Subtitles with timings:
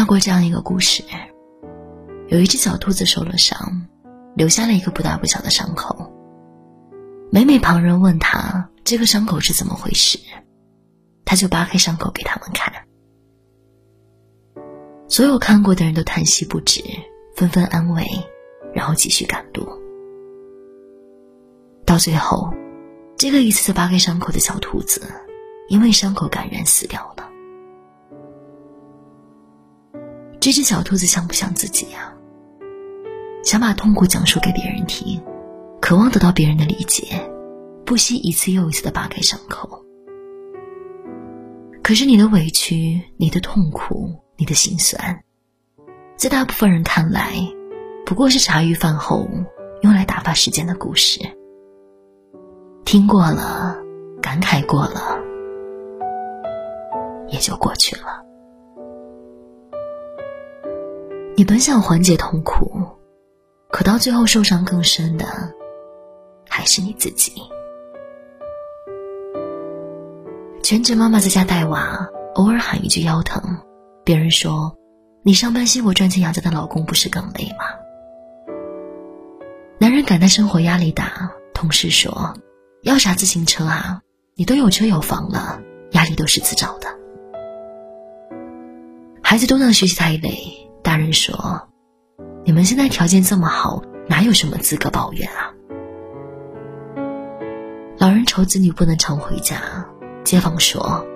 [0.00, 1.04] 到过这样一个故事：
[2.28, 3.86] 有一只小兔子受了伤，
[4.34, 6.10] 留下了一个不大不小的伤口。
[7.30, 10.18] 每每旁人问他这个伤口是怎么回事，
[11.26, 12.72] 他就扒开伤口给他们看。
[15.06, 16.82] 所有看过的人都叹息不止，
[17.36, 18.02] 纷纷安慰，
[18.72, 19.68] 然后继续赶路。
[21.84, 22.50] 到最后，
[23.18, 25.02] 这个一次次扒开伤口的小兔子，
[25.68, 27.19] 因为伤口感染死掉了。
[30.40, 32.12] 这只小兔子像不像自己呀？
[33.44, 35.22] 想把痛苦讲述给别人听，
[35.82, 37.30] 渴望得到别人的理解，
[37.84, 39.84] 不惜一次又一次的扒开伤口。
[41.82, 45.22] 可是你的委屈、你的痛苦、你的心酸，
[46.16, 47.34] 在大部分人看来，
[48.06, 49.28] 不过是茶余饭后
[49.82, 51.20] 用来打发时间的故事。
[52.86, 53.78] 听过了，
[54.22, 55.18] 感慨过了，
[57.28, 58.19] 也就过去了。
[61.40, 62.70] 你本想缓解痛苦，
[63.70, 65.24] 可到最后受伤更深的
[66.46, 67.32] 还是你自己。
[70.62, 73.56] 全职妈妈在家带娃，偶尔喊一句腰疼，
[74.04, 74.76] 别人说
[75.24, 77.64] ：“你上班辛苦赚钱养家的老公不是更累吗？”
[79.80, 82.34] 男人感叹生活压力大，同事说
[82.84, 84.02] ：“要啥自行车啊？
[84.34, 85.58] 你都有车有房了，
[85.92, 86.88] 压力都是自找的。”
[89.24, 90.66] 孩子都让学习太累。
[90.90, 91.68] 大人说
[92.44, 95.54] ：“你们现在条件这么好，哪有什么资格抱怨啊？”
[97.96, 99.86] 老人愁子女不能常回家，
[100.24, 101.06] 街坊说：“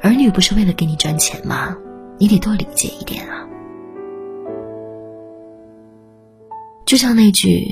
[0.00, 1.76] 儿女不是为了给你赚钱吗？
[2.16, 3.44] 你得多理解一点啊。”
[6.86, 7.66] 就像那句：“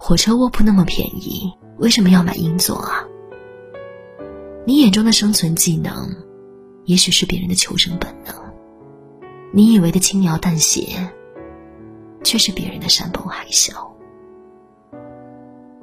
[0.00, 3.04] 火车卧铺那么便宜，为什么要买硬座啊？”
[4.64, 6.16] 你眼中的生存技能，
[6.86, 8.45] 也许是别人的求生本能。
[9.52, 11.10] 你以为的轻描淡写，
[12.22, 13.72] 却是别人的山崩海啸，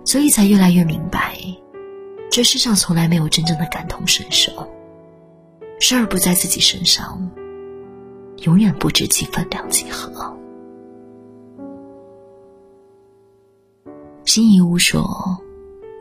[0.06, 1.38] 所以才越来越明白，
[2.30, 4.52] 这世上从来没有真正的感同身受。
[5.80, 7.32] 事儿不在自己身上，
[8.44, 10.38] 永远不知其分量几何。
[14.26, 15.04] 辛夷坞说：“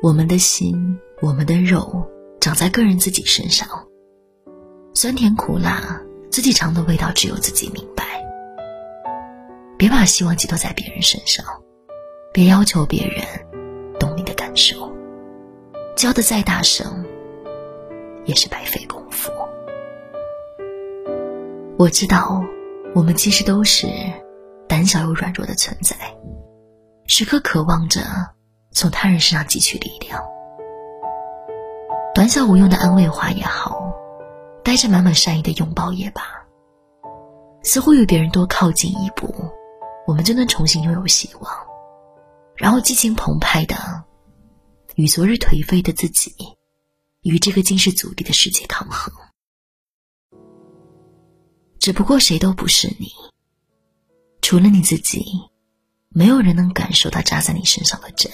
[0.03, 2.07] 我们的心，我们的肉，
[2.41, 3.67] 长在个人自己身上，
[4.95, 6.01] 酸甜苦辣。”
[6.33, 8.05] 自己尝的味道只有自己明白。
[9.77, 11.45] 别把希望寄托在别人身上，
[12.33, 13.23] 别要求别人
[14.01, 14.91] 懂你的感受。
[15.95, 17.05] 叫的再大声，
[18.25, 19.31] 也是白费功夫。
[21.79, 22.43] 我知道，
[22.95, 23.87] 我们其实都是
[24.67, 25.95] 胆小又软弱的存在，
[27.07, 28.01] 时刻渴望着
[28.71, 30.25] 从他人身上汲取力量。
[32.15, 33.82] 短小无用的安慰话也好。
[34.73, 36.23] 带着满满善意的拥抱也罢，
[37.63, 39.31] 似乎与别人多靠近一步，
[40.07, 41.53] 我们就能重新拥有希望，
[42.57, 43.77] 然后激情澎湃的
[44.95, 46.35] 与昨日颓废的自己，
[47.21, 49.13] 与这个尽是阻力的世界抗衡。
[51.79, 53.09] 只不过谁都不是你，
[54.41, 55.23] 除了你自己，
[56.09, 58.33] 没有人能感受到扎在你身上的针。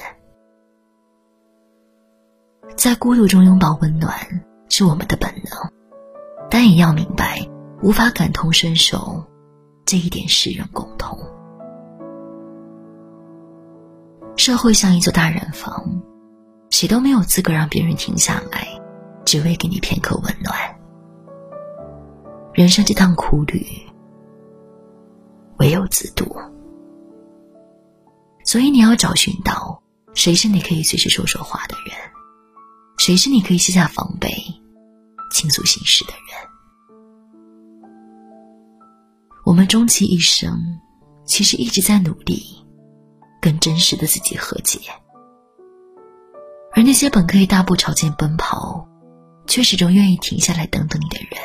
[2.77, 4.17] 在孤独中拥抱温暖，
[4.69, 5.78] 是我们的本能。
[6.51, 7.47] 但也要明白，
[7.83, 9.25] 无法感同身受，
[9.85, 11.19] 这一点世人共同。
[14.37, 16.01] 社会像一座大染坊，
[16.71, 18.67] 谁都没有资格让别人停下来，
[19.25, 20.55] 只为给你片刻温暖。
[22.55, 23.67] 人生这趟苦旅，
[25.59, 26.25] 唯有自渡。
[28.45, 29.83] 所以你要找寻到，
[30.15, 31.95] 谁是你可以随时说说话的人，
[32.97, 34.33] 谁是你可以卸下防备。
[35.31, 36.49] 倾诉心事的人，
[39.45, 40.81] 我们终其一生，
[41.25, 42.43] 其实一直在努力，
[43.41, 44.81] 跟真实的自己和解。
[46.75, 48.87] 而那些本可以大步朝前奔跑，
[49.47, 51.41] 却始终愿意停下来等等你的人，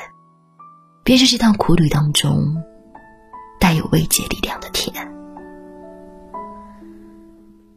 [1.03, 2.55] 便是这趟苦旅当中
[3.59, 4.93] 带有慰藉力量的甜。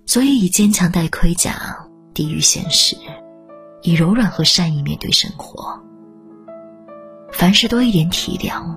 [0.07, 1.77] 所以，以坚强带盔甲
[2.15, 2.97] 抵御现实，
[3.83, 5.81] 以柔软和善意面对生活。
[7.33, 8.75] 凡事多一点体谅，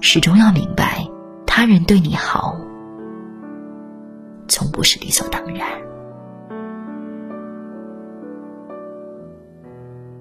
[0.00, 1.06] 始终要明白，
[1.46, 2.56] 他人对你好，
[4.48, 5.68] 从不是理所当然。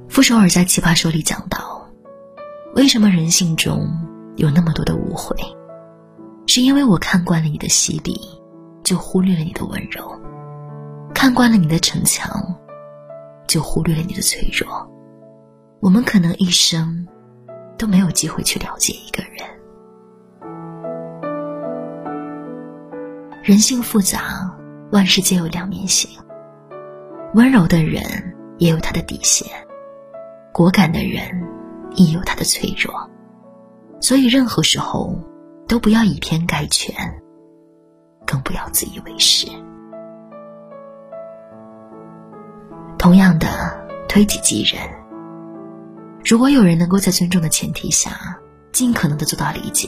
[0.09, 1.87] 傅首尔在《奇葩说》里讲到，
[2.75, 3.87] 为什么人性中
[4.35, 5.35] 有那么多的误会，
[6.45, 8.19] 是因为我看惯了你的犀利，
[8.83, 10.03] 就忽略了你的温柔；
[11.13, 12.29] 看惯了你的逞强，
[13.47, 14.67] 就忽略了你的脆弱。
[15.79, 17.07] 我们可能一生。
[17.79, 19.49] 都没有机会去了解一个人。
[23.41, 24.51] 人性复杂
[24.91, 26.09] 万事皆有两面性。
[27.35, 28.03] 温柔的人
[28.57, 29.47] 也有他的底线
[30.51, 31.21] 果敢的人
[31.93, 33.09] 亦有他的脆弱。
[34.01, 35.17] 所以任何时候
[35.67, 36.93] 都不要以偏概全
[38.25, 39.47] 更不要自以为是。
[42.97, 43.47] 同样的
[44.07, 44.81] 推己及人
[46.23, 48.37] 如果有人能够在尊重的前提下，
[48.71, 49.87] 尽可能的做到理解，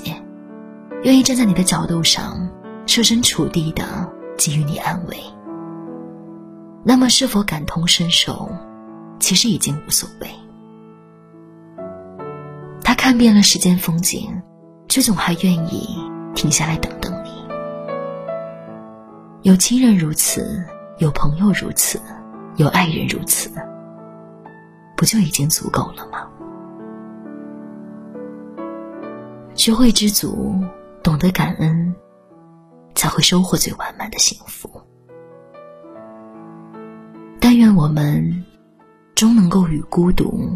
[1.03, 2.49] 愿意站在你的角度上，
[2.87, 3.83] 设身处地的
[4.37, 5.17] 给予你安慰，
[6.83, 8.49] 那么是否感同身受，
[9.19, 10.27] 其实已经无所谓。
[12.83, 14.41] 他看遍了世间风景，
[14.87, 15.99] 却总还愿意
[16.33, 17.29] 停下来等等你。
[19.43, 20.65] 有亲人如此，
[20.97, 21.99] 有朋友如此，
[22.55, 23.51] 有爱人如此，
[25.01, 26.29] 不就已经足够了吗？
[29.55, 30.53] 学会知足，
[31.01, 31.95] 懂得感恩，
[32.93, 34.69] 才会收获最完满的幸福。
[37.39, 38.45] 但愿我们
[39.15, 40.55] 终能够与孤独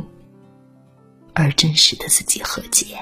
[1.33, 2.99] 而真实的自己和解。